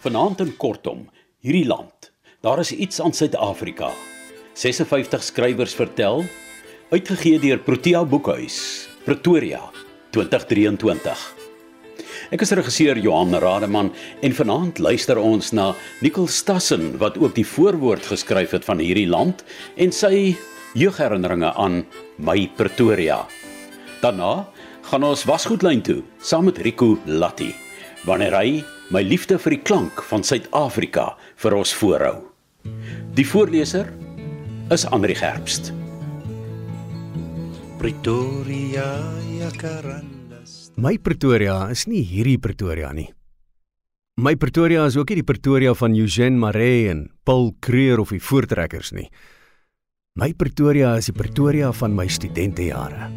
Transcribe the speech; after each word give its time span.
Vanaand 0.00 0.40
in 0.40 0.52
kortom, 0.56 1.02
hierdie 1.44 1.66
land. 1.68 2.10
Daar 2.40 2.60
is 2.62 2.70
iets 2.72 3.00
aan 3.02 3.12
Suid-Afrika. 3.12 3.90
56 4.56 5.24
skrywers 5.26 5.74
vertel, 5.76 6.22
uitgegee 6.88 7.40
deur 7.42 7.58
Protea 7.60 8.04
Boekhuis, 8.08 8.86
Pretoria, 9.04 9.60
2023. 10.16 11.24
Ek 12.32 12.42
is 12.42 12.54
regisseur 12.56 12.96
Johan 12.98 13.36
Rademan 13.42 13.90
en 14.24 14.36
vanaand 14.38 14.80
luister 14.80 15.20
ons 15.20 15.52
na 15.52 15.72
Nicole 16.00 16.32
Stassen 16.32 16.94
wat 17.02 17.18
ook 17.20 17.36
die 17.36 17.46
voorwoord 17.46 18.08
geskryf 18.14 18.54
het 18.56 18.64
van 18.64 18.80
hierdie 18.80 19.08
land 19.10 19.44
en 19.76 19.92
sy 19.92 20.32
jeugherinneringe 20.72 21.52
aan 21.52 21.82
my 22.16 22.46
Pretoria. 22.56 23.26
Daarna 24.00 24.46
gaan 24.88 25.04
ons 25.04 25.26
wasgoedlyn 25.28 25.84
toe 25.84 26.00
saam 26.22 26.48
met 26.48 26.62
Rico 26.64 26.96
Latti 27.04 27.52
wanneer 28.06 28.38
hy 28.38 28.48
my 28.94 29.02
liefde 29.02 29.38
vir 29.42 29.56
die 29.56 29.62
klank 29.66 30.02
van 30.10 30.22
Suid-Afrika 30.22 31.10
vir 31.42 31.56
ons 31.58 31.72
voorhou. 31.74 32.20
Die 33.16 33.26
voorleser 33.26 33.90
is 34.74 34.86
Andri 34.94 35.16
Gerbst. 35.18 35.72
Pretoria 37.80 38.86
Jacarandas. 39.36 40.72
My 40.78 40.96
Pretoria 40.98 41.66
is 41.74 41.86
nie 41.90 42.04
hierdie 42.06 42.38
Pretoria 42.38 42.92
nie. 42.94 43.08
My 44.16 44.32
Pretoria 44.40 44.86
is 44.88 44.96
ook 44.96 45.10
nie 45.12 45.20
die 45.20 45.28
Pretoria 45.28 45.74
van 45.76 45.96
Eugene 45.98 46.40
Maree 46.40 46.86
en 46.88 47.06
Paul 47.26 47.52
Creer 47.60 48.00
of 48.00 48.14
die 48.14 48.22
voortrekkers 48.22 48.94
nie. 48.96 49.10
My 50.16 50.30
Pretoria 50.32 50.94
is 50.96 51.10
die 51.10 51.16
Pretoria 51.18 51.72
van 51.76 51.92
my 51.92 52.06
studentejare. 52.08 53.10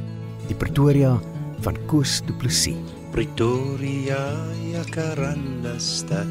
Die 0.50 0.58
Pretoria 0.60 1.16
van 1.64 1.80
Koos 1.88 2.20
Du 2.28 2.36
Plessis. 2.36 2.99
Pretoria 3.20 4.32
Jacaranda 4.72 5.74
stad. 5.76 6.30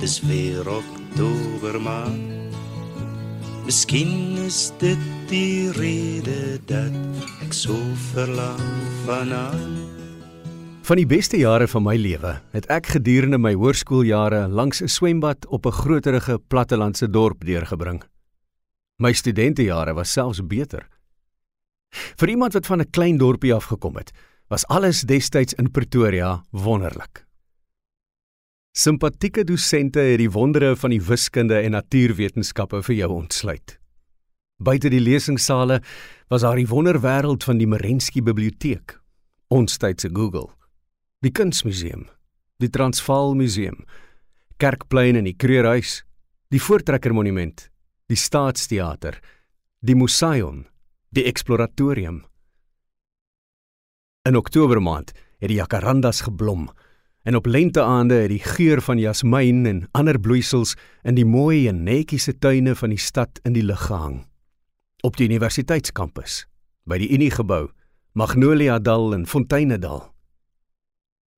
Dis 0.00 0.22
weer 0.24 0.64
Oktober 0.72 1.76
maand. 1.76 2.54
Miskien 3.66 4.38
is 4.40 4.70
dit 4.80 5.02
die 5.28 5.68
rede 5.76 6.56
dat 6.64 6.96
ek 7.44 7.52
so 7.52 7.76
verlang 8.14 8.70
vanaan. 9.04 9.76
Van 10.88 10.96
die 10.96 11.04
beste 11.04 11.36
jare 11.36 11.68
van 11.68 11.84
my 11.84 11.98
lewe 12.00 12.32
het 12.56 12.70
ek 12.72 12.88
gedurende 12.96 13.36
my 13.36 13.52
hoërskooljare 13.52 14.46
langs 14.48 14.80
'n 14.80 14.88
swembad 14.88 15.44
op 15.52 15.66
'n 15.66 15.76
groterige 15.82 16.38
plattelandse 16.48 17.10
dorp 17.10 17.44
deurgebring. 17.44 18.00
My 18.96 19.12
studentejare 19.12 19.92
was 19.92 20.12
selfs 20.12 20.40
beter. 20.40 20.88
Vir 22.16 22.28
iemand 22.28 22.52
wat 22.52 22.66
van 22.66 22.80
'n 22.80 22.90
klein 22.90 23.18
dorpie 23.18 23.54
afgekom 23.54 23.96
het, 23.96 24.10
was 24.50 24.66
alles 24.66 25.04
destyds 25.06 25.54
in 25.54 25.70
Pretoria 25.70 26.40
wonderlik. 26.50 27.24
Simpatieke 28.74 29.44
dosente 29.46 30.02
het 30.02 30.18
die 30.18 30.30
wondere 30.30 30.74
van 30.76 30.90
die 30.90 31.02
wiskunde 31.02 31.58
en 31.62 31.74
natuurwetenskappe 31.74 32.82
vir 32.86 32.96
jou 32.96 33.10
ontsluit. 33.14 33.76
Buite 34.60 34.90
die 34.92 35.00
lesingsale 35.00 35.80
was 36.30 36.42
daar 36.42 36.58
die 36.58 36.68
wonderwêreld 36.68 37.46
van 37.46 37.58
die 37.58 37.66
Merensky 37.70 38.22
biblioteek, 38.22 38.98
ons 39.50 39.78
tyd 39.78 40.02
se 40.02 40.10
Google, 40.12 40.50
die 41.24 41.32
kunsmuseum, 41.34 42.08
die 42.60 42.70
Transvaal 42.70 43.34
museum, 43.38 43.84
Kerkplein 44.60 45.16
en 45.16 45.26
die 45.30 45.36
Kreerhuis, 45.38 46.02
die 46.50 46.60
Voortrekker 46.60 47.14
monument, 47.14 47.70
die 48.10 48.18
Staatsteater, 48.18 49.16
die 49.80 49.96
Museion, 49.96 50.66
die 51.10 51.24
Exploratorium. 51.30 52.24
In 54.28 54.36
Oktober 54.36 54.82
maand 54.82 55.12
het 55.40 55.48
die 55.48 55.56
jacarandas 55.56 56.18
geblom 56.20 56.66
en 57.24 57.36
op 57.36 57.46
lenteaande 57.46 58.14
het 58.14 58.28
die 58.28 58.42
geur 58.44 58.82
van 58.84 58.98
jasmiin 59.00 59.64
en 59.66 59.78
ander 59.96 60.20
bloeisels 60.20 60.74
in 61.08 61.16
die 61.16 61.24
mooi 61.24 61.68
en 61.68 61.82
netjiese 61.86 62.34
tuine 62.38 62.74
van 62.76 62.92
die 62.92 63.00
stad 63.00 63.40
in 63.48 63.56
die 63.56 63.64
lug 63.64 63.86
gehang. 63.86 64.18
Op 65.00 65.16
die 65.16 65.24
universiteitskampus, 65.28 66.44
by 66.84 67.00
die 67.00 67.08
Uniegebou, 67.16 67.70
Magnolia 68.12 68.76
Dal 68.78 69.16
en 69.16 69.24
Fonteinedal. 69.24 70.04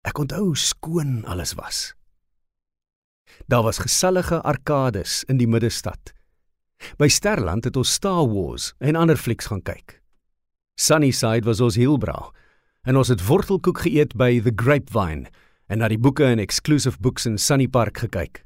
Ek 0.03 0.19
onthou 0.19 0.49
hoe 0.49 0.59
skoon 0.59 1.23
alles 1.23 1.55
was. 1.55 1.95
Daar 3.47 3.62
was 3.62 3.79
gesellige 3.79 4.43
arkades 4.43 5.23
in 5.31 5.39
die 5.39 5.47
middestad. 5.47 6.17
By 6.99 7.06
Sterland 7.06 7.71
het 7.71 7.79
ons 7.79 7.95
Star 7.95 8.27
Wars 8.27 8.73
en 8.83 8.99
ander 8.99 9.17
flieks 9.17 9.47
gaan 9.55 9.62
kyk. 9.62 10.01
Sunnyside 10.75 11.47
was 11.47 11.62
ons 11.62 11.79
heelbra 11.79 12.33
en 12.82 12.98
ons 12.98 13.10
het 13.12 13.20
wortelkoek 13.22 13.84
geëet 13.84 14.16
by 14.19 14.41
The 14.43 14.53
Grapevine 14.59 15.31
en 15.70 15.78
na 15.78 15.88
die 15.91 16.00
boeke 16.03 16.26
in 16.26 16.43
Exclusive 16.43 16.98
Books 17.00 17.28
in 17.31 17.38
Sunny 17.38 17.69
Park 17.70 18.03
gekyk. 18.03 18.43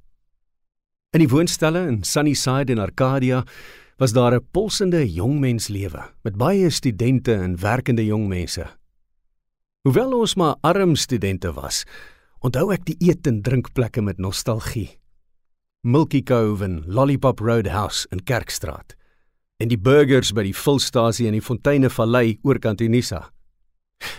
In 1.17 1.23
die 1.25 1.31
woonstelle 1.33 1.87
in 1.89 2.03
Sunnyside 2.05 2.75
en 2.75 2.83
Arcadia 2.83 3.45
was 3.97 4.13
daar 4.13 4.35
'n 4.35 4.47
pulsende 4.53 5.01
jongmenslewe 5.13 6.03
met 6.23 6.37
baie 6.37 6.71
studente 6.71 7.35
en 7.35 7.61
werkende 7.61 8.05
jong 8.05 8.29
mense. 8.29 8.67
Hoewel 9.83 10.19
ons 10.19 10.35
maar 10.35 10.57
arm 10.61 10.97
studente 10.97 11.53
was, 11.53 11.85
onthou 12.41 12.73
ek 12.73 12.85
die 12.85 12.97
eet 12.99 13.27
en 13.27 13.43
drinkplekke 13.43 14.03
met 14.03 14.19
nostalgie. 14.19 14.99
Milky 15.81 16.23
Cove 16.23 16.65
en 16.65 16.83
Lollipop 16.87 17.39
Roadhouse 17.39 18.07
in 18.11 18.25
Kerkstraat 18.25 18.97
en 19.57 19.69
die 19.69 19.79
burgers 19.79 20.33
by 20.33 20.43
die 20.43 20.55
vulstasie 20.55 21.27
in 21.27 21.33
die 21.33 21.41
Fonteine 21.41 21.91
Vallei 21.91 22.39
oorkant 22.43 22.81
Unisa. 22.81 23.36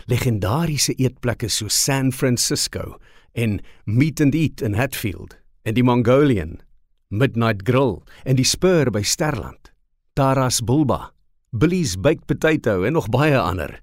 Legendariese 0.08 0.94
eetplekke 0.96 1.50
so 1.52 1.68
San 1.68 2.12
Francisco 2.12 2.96
en 3.36 3.60
Meat 3.84 4.22
and 4.22 4.36
Eat 4.36 4.62
in 4.62 4.74
Hatfield 4.74 5.36
en 5.68 5.76
die 5.76 5.84
Mongolian, 5.84 6.62
Midnight 7.12 7.66
Grill 7.68 8.00
en 8.24 8.40
die 8.40 8.48
Spur 8.48 8.88
by 8.92 9.04
Sterland, 9.04 9.74
Taras 10.16 10.62
Bulba, 10.64 11.12
Billy's 11.52 11.98
Baked 12.00 12.26
Potato 12.26 12.84
en 12.88 12.96
nog 12.96 13.12
baie 13.12 13.36
ander. 13.36 13.82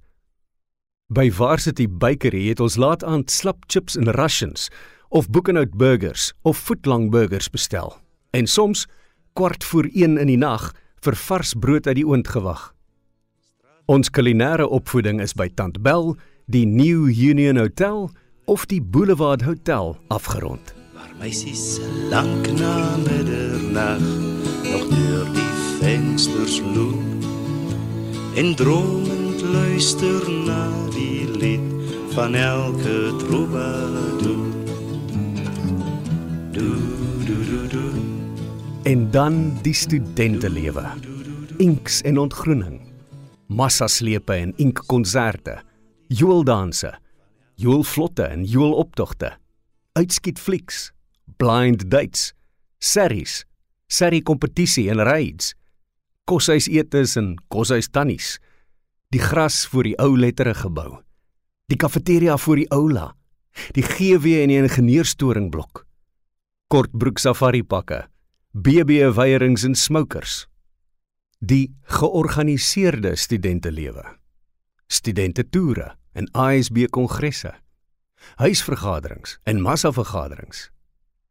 By 1.12 1.28
Varsity 1.28 1.87
Bakery 1.88 2.49
het 2.49 2.61
ons 2.65 2.81
laat 2.81 3.05
aand 3.05 3.31
slap 3.31 3.69
chips 3.69 3.97
en 4.00 4.09
Russians 4.16 4.71
of 5.12 5.28
Boekenhout 5.28 5.76
burgers 5.76 6.32
of 6.43 6.56
footlong 6.56 7.11
burgers 7.12 7.50
bestel. 7.53 7.93
En 8.32 8.49
soms 8.49 8.87
kwart 9.37 9.65
voor 9.65 9.84
1 9.93 10.16
in 10.19 10.32
die 10.32 10.41
nag 10.41 10.72
vir 11.05 11.16
vars 11.28 11.53
brood 11.61 11.87
uit 11.87 12.00
die 12.00 12.09
oond 12.09 12.28
gewag. 12.32 12.73
Ons 13.86 14.08
kulinaire 14.08 14.64
opvoeding 14.72 15.18
is 15.20 15.34
by 15.36 15.44
Tant 15.52 15.82
Bell, 15.84 16.14
die 16.48 16.64
New 16.64 17.04
Union 17.04 17.58
Hotel 17.60 18.08
of 18.48 18.64
die 18.64 18.80
Boulevard 18.80 19.42
Hotel 19.44 19.92
afgerond. 20.08 20.72
Waar 20.96 21.12
meisies 21.20 21.76
lank 22.08 22.48
na 22.56 22.96
middernag 23.02 24.00
nog 24.64 24.86
deur 24.88 25.28
die 25.36 25.52
vensters 25.82 26.62
loop 26.64 27.28
en 28.40 28.54
dromend 28.56 29.44
luister 29.52 30.32
na 30.32 30.64
die 30.96 31.28
lied 31.36 31.92
van 32.16 32.32
elke 32.40 33.12
troubadour. 33.26 34.48
Do 36.56 36.72
do 37.28 37.36
do 37.52 37.60
do. 37.68 37.84
En 38.88 39.10
dan 39.10 39.58
die 39.60 39.76
studentelewe. 39.76 40.88
Inks 41.60 42.00
en 42.00 42.18
ontgroening. 42.18 42.83
Massaslepe 43.49 44.34
en 44.34 44.53
inkkonserte. 44.56 45.62
Joeldanse. 46.09 46.94
Joelvlotte 47.55 48.22
en 48.22 48.44
joeloptogte. 48.44 49.32
Uitskiet 49.93 50.38
flieks. 50.38 50.93
Blind 51.37 51.91
dates. 51.91 52.32
Series. 52.78 53.44
Serie 53.87 54.22
kompetisie 54.22 54.91
en 54.91 55.03
raids. 55.05 55.55
Koshuis 56.25 56.69
etes 56.69 57.16
en 57.21 57.34
koshuis 57.49 57.88
tannies. 57.88 58.38
Die 59.12 59.21
gras 59.21 59.66
voor 59.66 59.84
die 59.84 59.97
ou 60.00 60.16
lettere 60.19 60.55
gebou. 60.55 61.03
Die 61.69 61.76
kafeteria 61.76 62.37
voor 62.37 62.56
die 62.56 62.69
aula. 62.72 63.12
Die 63.76 63.84
GW 63.84 64.40
en 64.43 64.50
die 64.50 64.58
ingenieurstoringblok. 64.62 65.85
Kortbroek 66.73 67.20
safari 67.23 67.62
pakke. 67.62 68.06
BB 68.52 69.12
weierings 69.14 69.64
en 69.64 69.75
smokers. 69.75 70.47
Die 71.44 71.75
georganiseerde 71.82 73.17
studentelewe. 73.17 74.05
Studente 74.87 75.49
toere 75.49 75.96
en 76.12 76.29
ASB 76.32 76.87
kongresse. 76.91 77.50
Huisvergaderings 78.35 79.38
en 79.43 79.61
massavergaderings. 79.61 80.70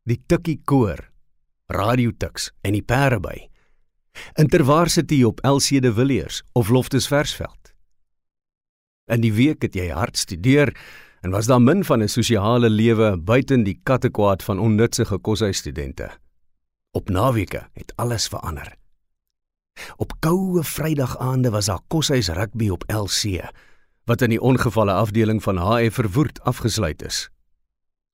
Die 0.04 0.19
tikkie 0.27 0.60
koor, 0.69 1.00
radiotiks 1.65 2.51
en 2.62 2.77
die 2.77 2.83
pereby. 2.83 3.48
Intervarsity 4.38 5.24
op 5.24 5.42
LC 5.42 5.81
de 5.81 5.94
Villiers 5.94 6.44
of 6.54 6.69
Loftus 6.69 7.07
Versveld. 7.07 7.74
In 9.09 9.25
die 9.25 9.33
week 9.33 9.66
het 9.66 9.74
jy 9.74 9.89
hard 9.89 10.19
studeer 10.19 10.75
en 11.24 11.33
was 11.33 11.50
daar 11.50 11.63
min 11.63 11.81
van 11.83 12.04
'n 12.04 12.12
sosiale 12.12 12.69
lewe 12.69 13.18
buiten 13.18 13.63
die 13.63 13.80
kattekwaad 13.83 14.44
van 14.44 14.59
onnutsige 14.59 15.18
koshuisstudente. 15.18 16.12
Op 16.92 17.09
naweke 17.09 17.69
het 17.74 17.94
alles 17.95 18.27
verander. 18.27 18.82
Op 19.97 20.13
koue 20.19 20.63
Vrydagaande 20.63 21.49
was 21.49 21.65
daar 21.65 21.79
koshuis 21.87 22.27
rugby 22.27 22.69
op 22.69 22.83
LC 22.87 23.51
wat 24.03 24.21
in 24.21 24.33
die 24.33 24.41
ongevalle 24.41 24.91
afdeling 24.91 25.39
van 25.43 25.57
HF 25.57 25.93
verwoed 25.93 26.41
afgesluit 26.43 27.03
is. 27.03 27.29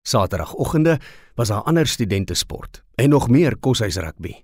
Saterdagoggende 0.07 0.99
was 1.35 1.47
daar 1.47 1.61
ander 1.61 1.87
studente 1.87 2.33
sport 2.33 2.83
en 2.95 3.09
nog 3.09 3.29
meer 3.29 3.57
koshuis 3.57 3.95
rugby. 3.95 4.35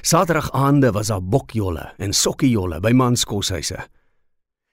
Saterdagaande 0.00 0.92
was 0.92 1.06
daar 1.06 1.22
bokjolle 1.22 1.92
en 1.96 2.12
sokkiejolle 2.12 2.80
by 2.80 2.92
manskoshuise. 2.94 3.86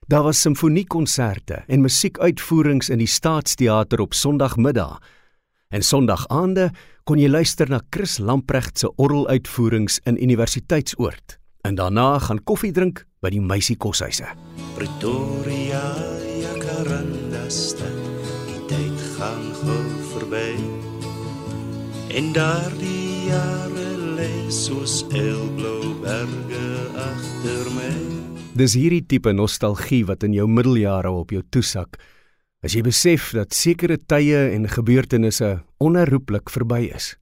Daar 0.07 0.23
was 0.23 0.41
simfoniekonserte 0.41 1.63
en 1.67 1.81
musiekuitvoerings 1.81 2.89
in 2.89 2.97
die 2.97 3.07
Staatsteater 3.07 3.99
op 3.99 4.13
Sondagmiddag. 4.13 5.01
En 5.67 5.81
Sondagaande 5.81 6.69
kon 7.03 7.17
jy 7.17 7.29
luister 7.29 7.69
na 7.69 7.81
Chris 7.89 8.17
Lamprecht 8.17 8.77
se 8.77 8.95
orgeluitvoerings 8.95 9.99
in 10.05 10.21
Universiteitsoord 10.21 11.39
en 11.61 11.75
daarna 11.75 12.19
gaan 12.19 12.43
koffie 12.43 12.71
drink 12.71 13.05
by 13.23 13.31
die 13.33 13.41
meisiekoshuise. 13.41 14.27
Pretoria, 14.75 15.83
Jacaranda 16.39 17.45
stad, 17.49 17.97
die 18.47 18.61
tyd 18.71 19.01
gaan 19.17 19.49
gou 19.61 19.81
verby. 20.13 20.53
En 22.15 22.31
daardie 22.33 23.29
jare 23.29 23.89
lê 24.17 24.31
soos 24.51 25.03
elblou 25.13 25.93
berge 26.01 26.67
agter 26.97 27.73
my. 27.75 27.91
Dis 28.59 28.73
hierdie 28.75 29.05
tipe 29.05 29.31
nostalgie 29.35 30.05
wat 30.09 30.25
in 30.27 30.33
jou 30.35 30.47
middeljare 30.49 31.11
op 31.13 31.31
jou 31.31 31.43
toesak 31.53 31.99
as 32.65 32.75
jy 32.75 32.83
besef 32.83 33.29
dat 33.35 33.55
sekere 33.55 33.95
tye 33.99 34.49
en 34.55 34.67
gebeurtenisse 34.67 35.59
onherroepelik 35.79 36.51
verby 36.51 36.89
is. 36.91 37.13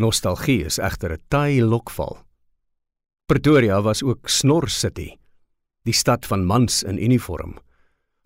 Nostalgie 0.00 0.64
is 0.64 0.78
egter 0.78 1.12
'n 1.12 1.22
taai 1.28 1.60
lokval. 1.62 2.23
Pretoria 3.26 3.80
was 3.80 4.02
ook 4.02 4.28
Snor 4.28 4.68
City, 4.68 5.14
die 5.88 5.94
stad 5.96 6.26
van 6.28 6.42
mans 6.44 6.82
in 6.82 6.98
uniform, 7.00 7.54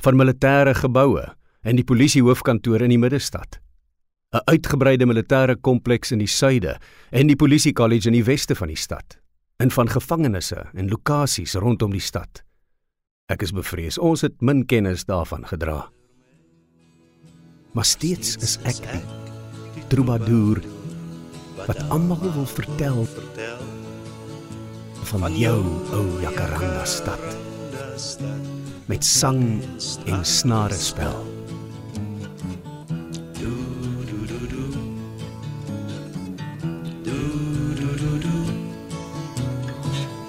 van 0.02 0.18
militêre 0.18 0.74
geboue 0.74 1.22
en 1.62 1.78
die 1.78 1.84
polisiehoofkantoor 1.86 2.82
in 2.82 2.90
die 2.90 2.98
middestad. 2.98 3.60
'n 4.34 4.42
Uitgebreide 4.50 5.06
militêre 5.06 5.56
kompleks 5.56 6.10
in 6.10 6.18
die 6.18 6.26
suide 6.26 6.80
en 7.10 7.26
die 7.26 7.36
polisiekollege 7.36 8.08
in 8.08 8.18
die 8.18 8.24
weste 8.24 8.54
van 8.54 8.68
die 8.68 8.76
stad 8.76 9.18
en 9.58 9.70
van 9.70 9.88
gevangenisse 9.88 10.66
en 10.74 10.88
lokasies 10.88 11.54
rondom 11.54 11.90
die 11.90 12.02
stad. 12.02 12.42
Ek 13.30 13.42
is 13.42 13.52
bevrees 13.52 13.98
ons 13.98 14.20
het 14.20 14.42
min 14.42 14.66
kennis 14.66 15.04
daarvan 15.04 15.46
gedra. 15.46 15.90
Maar 17.72 17.84
steeds 17.84 18.36
is 18.36 18.58
ek 18.64 18.82
die 19.74 19.86
troubadour 19.88 20.58
wat 21.66 21.88
almal 21.88 22.32
wil 22.32 22.46
vertel 22.46 23.04
Vertel 23.04 23.77
van 25.08 25.32
jou 25.36 25.64
ou 25.96 26.20
Jacaranda 26.20 26.84
stad 26.84 27.20
met 28.86 29.04
sang 29.04 29.40
en 30.04 30.24
snare 30.24 30.76
spel. 30.76 31.24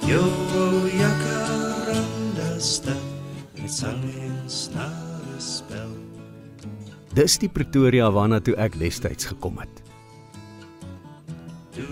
Yo, 0.07 0.23
Jacaranda 0.95 2.59
stad, 2.59 3.03
met 3.59 3.71
sang 3.71 4.03
en 4.03 4.49
snare 4.49 5.37
spel. 5.37 5.91
Dis 7.13 7.37
die 7.37 7.51
Pretoria 7.51 8.07
waarna 8.11 8.39
toe 8.39 8.55
ek 8.55 8.79
destyds 8.79 9.27
gekom 9.27 9.59
het. 9.59 9.83
Yo, 11.75 11.85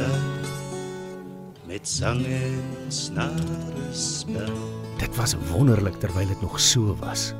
stad, 0.00 0.48
met 1.66 1.88
sang 1.88 2.26
en 2.26 2.92
snare 2.92 3.92
spel. 3.92 4.56
Dit 4.98 5.16
was 5.16 5.34
wonderlik 5.50 5.94
terwyl 6.00 6.26
dit 6.26 6.40
nog 6.40 6.60
so 6.60 6.96
was. 7.00 7.32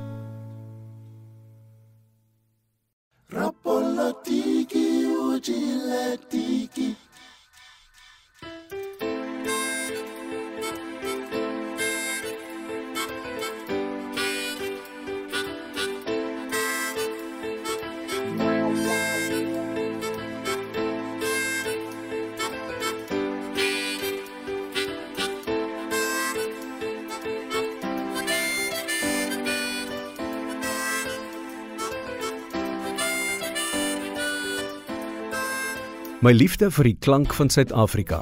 My 36.21 36.35
liefde 36.37 36.67
vir 36.69 36.85
die 36.85 36.99
klank 37.01 37.33
van 37.33 37.49
Suid-Afrika 37.49 38.19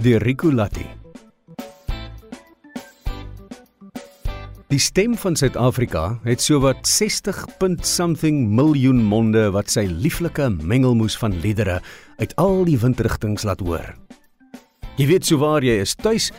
deur 0.00 0.22
Rico 0.24 0.48
Latti. 0.48 0.86
Die 4.72 4.78
stem 4.80 5.12
van 5.20 5.36
Suid-Afrika 5.36 6.06
het 6.24 6.40
sowat 6.40 6.88
60 6.88 7.42
punt 7.60 7.84
something 7.84 8.38
miljoen 8.56 9.02
monde 9.04 9.50
wat 9.52 9.68
sy 9.68 9.84
lieflike 9.84 10.48
mengelmoes 10.62 11.18
van 11.20 11.36
liedere 11.44 11.82
uit 12.16 12.32
al 12.40 12.64
die 12.70 12.78
windrigtings 12.80 13.44
laat 13.44 13.60
hoor. 13.60 13.84
Jy 14.96 15.10
weet 15.12 15.28
sou 15.28 15.36
waar 15.44 15.60
jy 15.60 15.76
is 15.84 15.92
tuis 15.92 16.30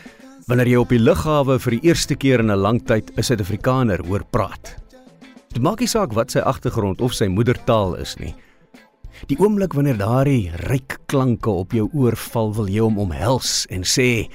wanneer 0.50 0.72
jy 0.72 0.82
op 0.82 0.90
die 0.90 0.98
lughawe 0.98 1.60
vir 1.62 1.78
die 1.78 1.92
eerste 1.92 2.18
keer 2.18 2.42
in 2.42 2.50
'n 2.50 2.58
lang 2.58 2.82
tyd 2.82 3.14
'n 3.14 3.22
Suid-Afrikaner 3.22 4.02
hoor 4.02 4.26
praat. 4.26 4.74
Dit 5.54 5.62
maak 5.62 5.78
nie 5.78 5.86
saak 5.86 6.10
wat 6.12 6.32
sy 6.32 6.40
agtergrond 6.40 7.00
of 7.00 7.14
sy 7.14 7.30
moedertaal 7.30 7.94
is 7.94 8.18
nie. 8.18 8.34
Die 9.26 9.38
oomblik 9.40 9.74
wanneer 9.74 9.98
daardie 9.98 10.52
ryk 10.68 11.00
klanke 11.10 11.50
op 11.50 11.74
jou 11.74 11.88
oor 11.96 12.14
val, 12.28 12.52
wil 12.54 12.68
jy 12.70 12.84
hom 12.84 13.00
omhels 13.02 13.66
en 13.74 13.82
sê: 13.82 14.28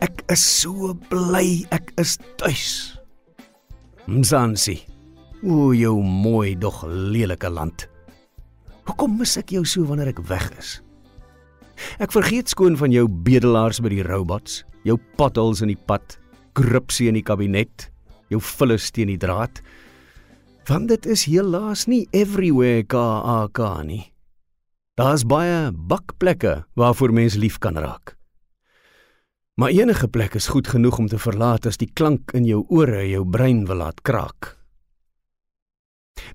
"Ek 0.00 0.24
is 0.32 0.40
so 0.40 0.94
bly 1.10 1.66
ek 1.70 1.92
is 2.00 2.16
tuis." 2.40 2.96
Mzansi. 4.06 4.80
O, 5.42 5.72
jou 5.72 6.02
mooi 6.02 6.54
dog 6.56 6.84
lelike 6.88 7.48
land. 7.48 7.88
Hoekom 8.84 9.18
mis 9.18 9.36
ek 9.36 9.52
jou 9.52 9.64
so 9.64 9.84
wanneer 9.84 10.08
ek 10.08 10.20
weg 10.28 10.50
is? 10.58 10.80
Ek 12.00 12.12
vergeet 12.12 12.48
skoon 12.48 12.76
van 12.76 12.92
jou 12.92 13.06
bedelaars 13.08 13.80
by 13.80 13.88
die 13.88 14.04
robots, 14.04 14.64
jou 14.84 14.98
potholes 15.16 15.62
in 15.62 15.68
die 15.72 15.80
pad, 15.86 16.18
korrupsie 16.52 17.08
in 17.08 17.16
die 17.16 17.24
kabinet, 17.24 17.88
jou 18.28 18.40
vullis 18.40 18.90
teen 18.90 19.08
die 19.12 19.20
draad. 19.20 19.62
Want 20.68 20.88
dit 20.92 21.06
is 21.06 21.24
helaas 21.24 21.86
nie 21.88 22.06
everywhere 22.12 22.84
KAK 22.84 23.84
nie. 23.88 24.04
Daar's 25.00 25.22
baie 25.24 25.70
bakplekke 25.72 26.66
waarvoor 26.76 27.12
mens 27.16 27.34
lief 27.40 27.56
kan 27.58 27.78
raak. 27.78 28.18
Maar 29.56 29.72
enige 29.72 30.08
plek 30.08 30.34
is 30.36 30.48
goed 30.52 30.68
genoeg 30.68 30.98
om 30.98 31.06
te 31.08 31.18
verlaat 31.18 31.64
as 31.66 31.80
die 31.80 31.88
klank 31.88 32.34
in 32.36 32.44
jou 32.44 32.66
ore 32.68 33.06
jou 33.08 33.22
brein 33.24 33.62
wil 33.70 33.80
laat 33.80 34.02
kraak. 34.04 34.58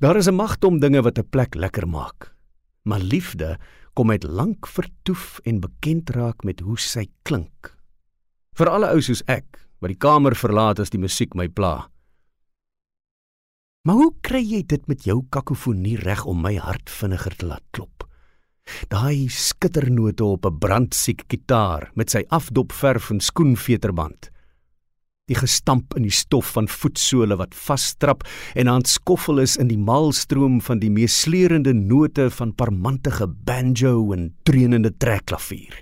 Daar 0.01 0.17
is 0.17 0.27
'n 0.27 0.33
magte 0.33 0.67
om 0.67 0.79
dinge 0.79 1.01
wat 1.01 1.19
'n 1.19 1.29
plek 1.29 1.53
lekker 1.55 1.87
maak. 1.87 2.33
Maar 2.81 2.99
liefde 2.99 3.59
kom 3.93 4.07
met 4.07 4.23
lank 4.23 4.67
vertoef 4.67 5.39
en 5.43 5.59
bekend 5.59 6.09
raak 6.09 6.43
met 6.43 6.59
hoe 6.59 6.79
sy 6.79 7.05
klink. 7.21 7.77
Vir 8.53 8.69
alle 8.69 8.89
ou 8.89 9.01
soos 9.01 9.21
ek 9.27 9.69
wat 9.79 9.89
die 9.89 9.97
kamer 10.07 10.35
verlaat 10.35 10.79
as 10.79 10.89
die 10.89 10.99
musiek 10.99 11.35
my 11.35 11.47
pla. 11.47 11.89
Maar 13.83 13.95
hoe 13.95 14.13
kry 14.21 14.41
jy 14.41 14.65
dit 14.65 14.87
met 14.87 15.03
jou 15.03 15.25
kakofonie 15.29 15.97
reg 15.97 16.25
om 16.25 16.41
my 16.41 16.55
hart 16.55 16.89
vinniger 16.89 17.35
te 17.35 17.45
laat 17.45 17.63
klop? 17.71 18.04
Daai 18.89 19.27
skitternote 19.29 20.23
op 20.23 20.45
'n 20.45 20.57
brandsiek 20.59 21.23
gitaar 21.27 21.91
met 21.95 22.09
sy 22.09 22.23
afdopverf 22.27 23.09
en 23.09 23.19
skoenveterband. 23.19 24.29
Die 25.25 25.37
gestamp 25.37 25.95
in 25.97 26.05
die 26.05 26.13
stof 26.13 26.51
van 26.53 26.67
voetsole 26.69 27.35
wat 27.35 27.55
vasstrap 27.57 28.21
en 28.53 28.69
aan 28.69 28.85
skoffel 28.85 29.39
is 29.41 29.57
in 29.57 29.67
die 29.67 29.79
maalstroom 29.81 30.59
van 30.61 30.79
die 30.79 30.91
meesleurende 30.93 31.73
note 31.73 32.29
van 32.29 32.53
parmantige 32.53 33.27
banjo 33.27 34.13
en 34.13 34.35
dreunende 34.43 34.91
trekklavier. 34.97 35.81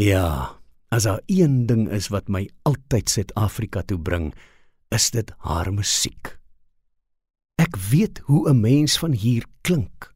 Ja, 0.00 0.56
as 0.88 1.02
daar 1.02 1.20
een 1.26 1.66
ding 1.66 1.90
is 1.92 2.08
wat 2.08 2.28
my 2.28 2.48
altyd 2.62 3.08
Suid-Afrika 3.08 3.82
toe 3.82 3.98
bring, 4.00 4.34
is 4.88 5.10
dit 5.10 5.32
haar 5.44 5.72
musiek. 5.72 6.38
Ek 7.60 7.76
weet 7.90 8.18
hoe 8.24 8.48
'n 8.48 8.60
mens 8.60 8.98
van 8.98 9.12
hier 9.12 9.44
klink. 9.60 10.15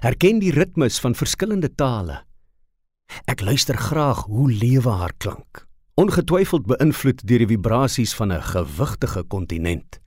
Herken 0.00 0.38
die 0.38 0.52
ritmes 0.52 1.00
van 1.00 1.14
verskillende 1.14 1.74
tale. 1.74 2.22
Ek 3.28 3.42
luister 3.44 3.76
graag 3.76 4.24
hoe 4.24 4.48
lewe 4.52 4.88
haar 4.88 5.12
klank, 5.20 5.66
ongetwyfeld 6.00 6.64
beïnvloed 6.70 7.20
deur 7.28 7.44
die 7.44 7.50
vibrasies 7.52 8.14
van 8.14 8.32
'n 8.32 8.42
gewigtige 8.42 9.22
kontinent. 9.22 10.00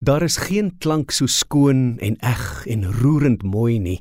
Daar 0.00 0.22
is 0.22 0.36
geen 0.36 0.78
klank 0.78 1.10
so 1.10 1.26
skoon 1.26 1.98
en 1.98 2.16
eg 2.16 2.66
en 2.66 2.92
roerend 2.92 3.42
mooi 3.42 3.78
nie, 3.78 4.00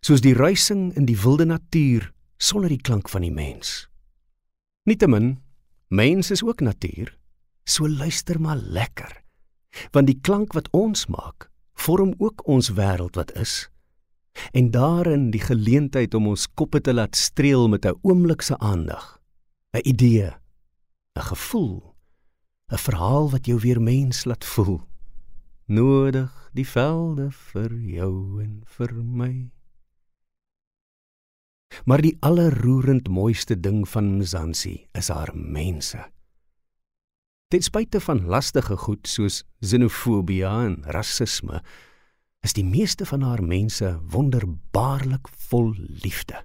soos 0.00 0.20
die 0.20 0.34
ruising 0.34 0.94
in 0.96 1.04
die 1.04 1.20
wilde 1.20 1.44
natuur 1.44 2.12
sonder 2.38 2.68
die 2.68 2.80
klank 2.80 3.08
van 3.08 3.20
die 3.20 3.32
mens. 3.32 3.88
Nietemin, 4.84 5.38
Mens 5.92 6.30
is 6.30 6.40
ook 6.44 6.60
natuur. 6.60 7.18
So 7.64 7.88
luister 7.88 8.40
maar 8.40 8.56
lekker. 8.56 9.22
Want 9.90 10.06
die 10.06 10.20
klank 10.20 10.52
wat 10.52 10.70
ons 10.70 11.06
maak, 11.06 11.50
vorm 11.82 12.14
ook 12.18 12.46
ons 12.46 12.72
wêreld 12.78 13.18
wat 13.18 13.32
is. 13.38 13.68
En 14.52 14.70
daarin 14.70 15.30
die 15.30 15.42
geleentheid 15.42 16.14
om 16.14 16.30
ons 16.32 16.46
koppe 16.54 16.80
te 16.80 16.94
laat 16.94 17.16
streel 17.16 17.68
met 17.68 17.84
'n 17.86 17.98
oomblik 18.02 18.42
se 18.42 18.58
aandag, 18.58 19.20
'n 19.72 19.88
idee, 19.88 20.30
'n 21.18 21.26
gevoel, 21.30 21.94
'n 22.72 22.78
verhaal 22.78 23.30
wat 23.30 23.46
jou 23.46 23.58
weer 23.58 23.82
mens 23.82 24.24
laat 24.24 24.44
voel. 24.44 24.80
Nodig 25.66 26.50
die 26.52 26.66
velde 26.66 27.30
vir 27.30 27.72
jou 27.74 28.42
en 28.42 28.62
vir 28.66 28.94
my. 28.94 29.50
Maar 31.84 32.00
die 32.00 32.16
allerroerend 32.20 33.08
mooiste 33.08 33.60
ding 33.60 33.88
van 33.88 34.16
Mzansi 34.16 34.86
is 34.92 35.08
haar 35.08 35.32
mense. 35.34 36.02
Ten 37.52 37.60
spyte 37.62 38.00
van 38.00 38.24
lastige 38.24 38.76
goed 38.80 39.04
soos 39.04 39.42
xenofobie 39.60 40.44
en 40.48 40.78
rasisme, 40.88 41.58
is 42.40 42.54
die 42.56 42.64
meeste 42.64 43.04
van 43.04 43.20
haar 43.20 43.42
mense 43.44 43.90
wonderbaarlik 44.08 45.28
vol 45.50 45.74
liefde. 45.76 46.40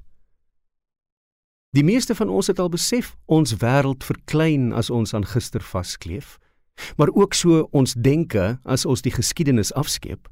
Die 1.71 1.83
meeste 1.87 2.15
van 2.15 2.27
ons 2.27 2.51
het 2.51 2.59
al 2.59 2.67
besef 2.73 3.13
ons 3.25 3.55
wêreld 3.61 4.03
verklein 4.03 4.73
as 4.75 4.89
ons 4.91 5.15
aan 5.15 5.23
gister 5.23 5.63
vaskleef, 5.63 6.35
maar 6.99 7.13
ook 7.15 7.39
so 7.39 7.69
ons 7.71 7.95
denke 7.95 8.57
as 8.67 8.83
ons 8.83 9.01
die 9.01 9.15
geskiedenis 9.15 9.71
afskeep. 9.79 10.27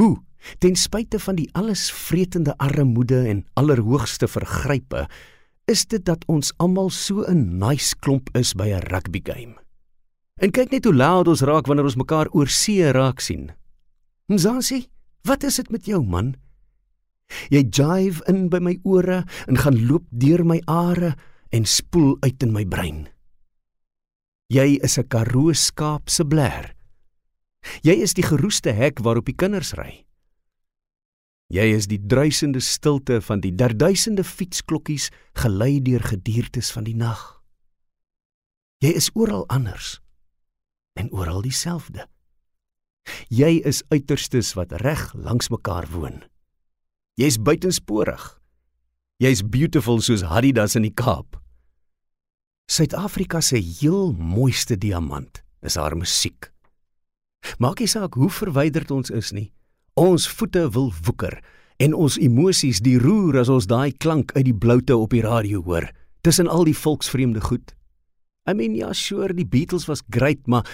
Hoe 0.00 0.16
Ten 0.64 0.76
spyte 0.80 1.18
van 1.20 1.36
die 1.36 1.50
allesvretende 1.52 2.54
armoede 2.56 3.26
en 3.28 3.44
allerhoogste 3.60 4.24
vergrype, 4.28 5.04
is 5.70 5.86
dit 5.86 6.02
dat 6.04 6.24
ons 6.26 6.50
almal 6.58 6.90
so 6.90 7.22
'n 7.22 7.58
nice 7.58 7.94
klomp 7.94 8.28
is 8.34 8.54
by 8.54 8.68
'n 8.74 8.82
rugby 8.90 9.20
game. 9.22 9.54
En 10.42 10.50
kyk 10.50 10.70
net 10.70 10.84
hoe 10.84 10.94
loud 10.94 11.28
ons 11.28 11.42
raak 11.42 11.66
wanneer 11.66 11.84
ons 11.84 11.96
mekaar 11.96 12.28
oor 12.32 12.48
see 12.48 12.90
raak 12.92 13.20
sien. 13.20 13.52
Mzansi, 14.26 14.88
wat 15.22 15.42
is 15.42 15.56
dit 15.56 15.70
met 15.70 15.84
jou 15.86 16.02
man? 16.04 16.34
Jy 17.50 17.62
jive 17.70 18.22
in 18.26 18.48
by 18.48 18.58
my 18.58 18.78
ore 18.82 19.24
en 19.46 19.56
gaan 19.56 19.86
loop 19.86 20.04
deur 20.10 20.44
my 20.44 20.60
are 20.66 21.14
en 21.50 21.64
spoel 21.64 22.16
uit 22.20 22.42
in 22.42 22.52
my 22.52 22.64
brein. 22.64 23.08
Jy 24.48 24.78
is 24.82 24.98
'n 24.98 25.08
karoo 25.08 25.52
skaap 25.52 26.08
se 26.08 26.24
blaar. 26.24 26.74
Jy 27.82 28.02
is 28.02 28.14
die 28.14 28.24
geroeste 28.24 28.72
hek 28.72 28.98
waarop 28.98 29.26
die 29.26 29.36
kinders 29.36 29.74
ry. 29.74 30.04
Jy 31.50 31.66
is 31.74 31.88
die 31.90 31.98
druisende 31.98 32.60
stilte 32.62 33.18
van 33.26 33.40
die 33.42 33.50
derduisende 33.50 34.22
fietsklokkies 34.22 35.08
gelei 35.34 35.80
deur 35.82 36.04
gediertes 36.06 36.70
van 36.70 36.86
die 36.86 36.94
nag. 36.94 37.42
Jy 38.80 38.94
is 38.94 39.10
oral 39.18 39.48
anders 39.50 39.98
en 40.94 41.10
oral 41.10 41.42
dieselfde. 41.42 42.06
Jy 43.34 43.58
is 43.66 43.82
uiterstes 43.90 44.54
wat 44.54 44.76
reg 44.84 45.10
langs 45.18 45.50
mekaar 45.50 45.88
woon. 45.90 46.22
Jy's 47.18 47.40
buitensporig. 47.42 48.22
Jy's 49.20 49.42
beautiful 49.42 50.00
soos 50.00 50.22
Adidas 50.22 50.78
in 50.78 50.86
die 50.86 50.94
Kaap. 50.94 51.40
Suid-Afrika 52.70 53.42
se 53.42 53.58
heel 53.58 54.12
mooiste 54.14 54.78
diamant 54.78 55.42
is 55.66 55.74
haar 55.74 55.96
musiek. 55.98 56.52
Maak 57.58 57.82
nie 57.82 57.90
saak 57.90 58.14
hoe 58.14 58.30
verwyderd 58.30 58.94
ons 58.94 59.10
is 59.10 59.34
nie. 59.34 59.50
Ons 59.98 60.28
voete 60.28 60.68
wil 60.70 60.92
woeker 61.02 61.40
en 61.80 61.94
ons 61.94 62.18
emosies 62.20 62.78
die 62.84 62.98
roer 63.00 63.40
as 63.40 63.48
ons 63.48 63.66
daai 63.66 63.90
klank 63.92 64.30
uit 64.36 64.44
die 64.44 64.54
bloute 64.54 64.96
op 64.96 65.10
die 65.10 65.24
radio 65.24 65.62
hoor 65.62 65.88
tussen 66.22 66.48
al 66.48 66.66
die 66.68 66.76
volksvreemde 66.76 67.40
goed. 67.40 67.72
I 68.48 68.52
mean 68.52 68.74
ja, 68.76 68.92
sure, 68.92 69.32
die 69.34 69.48
Beatles 69.48 69.86
was 69.88 70.02
great, 70.12 70.46
maar 70.46 70.66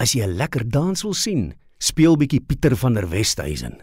as 0.00 0.14
jy 0.14 0.24
'n 0.24 0.36
lekker 0.36 0.64
dans 0.64 1.02
wil 1.02 1.14
sien, 1.14 1.54
speel 1.78 2.16
bietjie 2.16 2.40
Pieter 2.40 2.76
van 2.76 2.94
der 2.94 3.08
Westhuizen. 3.10 3.82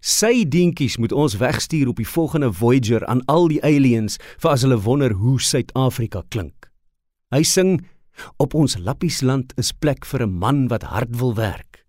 Sy 0.00 0.44
dingetjies 0.44 0.98
moet 0.98 1.12
ons 1.12 1.36
wegstuur 1.36 1.88
op 1.88 1.96
die 1.96 2.08
volgende 2.08 2.52
Voyager 2.52 3.06
aan 3.06 3.22
al 3.26 3.48
die 3.48 3.62
aliens 3.62 4.18
vir 4.38 4.50
as 4.50 4.62
hulle 4.62 4.80
wonder 4.80 5.12
hoe 5.12 5.40
Suid-Afrika 5.40 6.22
klink. 6.28 6.70
Hy 7.30 7.42
sing 7.42 7.80
op 8.36 8.54
ons 8.54 8.76
lappiesland 8.78 9.52
is 9.56 9.72
plek 9.72 10.04
vir 10.04 10.22
'n 10.26 10.38
man 10.38 10.68
wat 10.68 10.82
hard 10.82 11.16
wil 11.16 11.34
werk. 11.34 11.86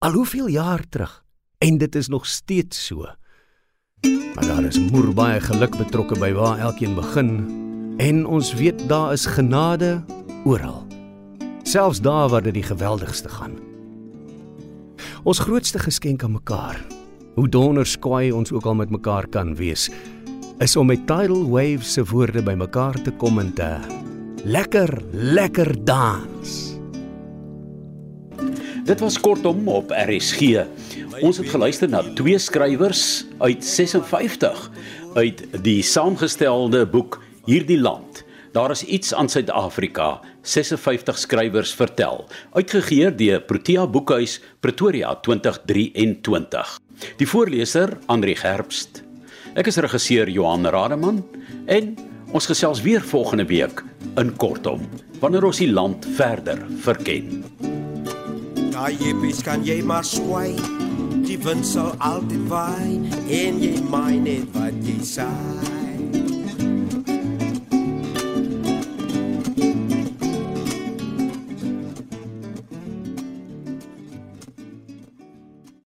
Al 0.00 0.12
hoeveel 0.12 0.48
jaar 0.48 0.84
terug 0.88 1.24
en 1.58 1.78
dit 1.78 1.94
is 1.94 2.08
nog 2.08 2.26
steeds 2.26 2.86
so. 2.86 3.06
Maar 4.34 4.46
daar 4.46 4.64
is 4.64 4.78
moer 4.78 5.14
baie 5.14 5.40
geluk 5.40 5.76
betrokke 5.76 6.18
by 6.18 6.30
waar 6.32 6.58
elkeen 6.58 6.94
begin 6.94 7.30
en 7.98 8.26
ons 8.26 8.52
weet 8.54 8.84
daar 8.88 9.12
is 9.12 9.26
genade 9.26 10.04
oral. 10.44 10.86
Selfs 11.62 12.00
daar 12.00 12.28
waar 12.28 12.42
dit 12.42 12.54
die 12.54 12.62
geweldigste 12.62 13.28
gaan. 13.28 13.58
Ons 15.22 15.38
grootste 15.38 15.78
geskenk 15.78 16.22
aan 16.22 16.32
mekaar, 16.32 16.78
hoe 17.34 17.48
donders 17.48 17.98
kwaai 17.98 18.30
ons 18.32 18.52
ook 18.52 18.64
al 18.64 18.74
met 18.78 18.90
mekaar 18.90 19.26
kan 19.26 19.54
wees, 19.58 19.90
is 20.58 20.76
om 20.76 20.86
met 20.86 21.06
tidal 21.06 21.42
waves 21.50 21.92
se 21.92 22.04
woorde 22.04 22.42
by 22.42 22.54
mekaar 22.54 23.02
te 23.02 23.10
kom 23.10 23.38
en 23.38 23.52
te 23.52 23.74
lekker 24.44 25.02
lekker 25.12 25.74
dans. 25.84 26.78
Dit 28.88 29.00
was 29.00 29.18
kortom 29.20 29.66
op 29.68 29.90
RSG. 29.90 30.64
Ons 31.22 31.40
het 31.40 31.48
geluister 31.50 31.90
na 31.90 32.02
twee 32.18 32.38
skrywers 32.38 33.24
uit 33.38 33.64
56 33.64 34.70
uit 35.16 35.42
die 35.64 35.82
saamgestelde 35.82 36.86
boek 36.86 37.20
Hierdie 37.48 37.80
land. 37.80 38.24
Daar 38.52 38.70
is 38.70 38.84
iets 38.84 39.14
aan 39.14 39.28
Suid-Afrika. 39.28 40.20
56 40.42 41.18
skrywers 41.18 41.74
vertel. 41.74 42.26
Uitgegee 42.52 43.14
deur 43.14 43.40
Protea 43.40 43.86
Boekhuis 43.86 44.40
Pretoria 44.60 45.14
2023. 45.14 46.78
Die 47.16 47.28
voorleser 47.28 47.96
Andri 48.06 48.34
Gerbst. 48.36 49.02
Ek 49.56 49.70
is 49.70 49.80
regisseur 49.80 50.28
Johan 50.28 50.66
Rademan 50.66 51.22
en 51.66 51.94
ons 52.32 52.46
gesels 52.50 52.82
weer 52.84 53.00
volgende 53.00 53.46
week 53.48 53.80
in 54.20 54.34
kortom 54.36 54.84
wanneer 55.22 55.48
ons 55.48 55.62
die 55.62 55.70
land 55.72 56.04
verder 56.18 56.60
verken. 56.84 57.42
Daai 58.70 58.94
jippies 59.00 59.40
kan 59.42 59.64
jy 59.66 59.80
maar 59.82 60.06
swai 60.06 60.52
wind 61.44 61.66
sal 61.66 61.92
altyd 61.98 62.44
waai 62.52 62.94
en 63.42 63.60
jy 63.62 63.74
my 63.92 64.14
net 64.28 64.46
wat 64.56 64.74
jy 64.86 64.96
sê 65.14 65.28